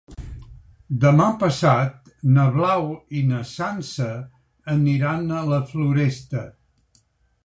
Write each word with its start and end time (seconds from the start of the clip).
Demà 1.01 1.25
passat 1.43 2.09
na 2.37 2.45
Blau 2.55 2.87
i 3.19 3.21
na 3.33 3.41
Sança 3.51 4.07
aniran 4.77 5.37
a 5.41 5.43
la 5.53 5.61
Floresta. 5.75 6.43